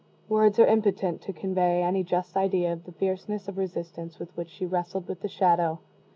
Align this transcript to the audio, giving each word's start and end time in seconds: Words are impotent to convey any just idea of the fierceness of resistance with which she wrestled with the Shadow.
Words 0.29 0.57
are 0.57 0.65
impotent 0.65 1.21
to 1.21 1.31
convey 1.31 1.83
any 1.83 2.03
just 2.03 2.35
idea 2.35 2.73
of 2.73 2.85
the 2.85 2.91
fierceness 2.91 3.47
of 3.47 3.59
resistance 3.59 4.17
with 4.17 4.35
which 4.35 4.49
she 4.49 4.65
wrestled 4.65 5.07
with 5.07 5.19
the 5.21 5.27
Shadow. 5.29 5.77